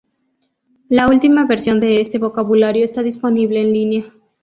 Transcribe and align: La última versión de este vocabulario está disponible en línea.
La 0.89 1.07
última 1.07 1.45
versión 1.45 1.79
de 1.79 2.01
este 2.01 2.17
vocabulario 2.17 2.83
está 2.83 3.03
disponible 3.03 3.61
en 3.61 3.71
línea. 3.71 4.13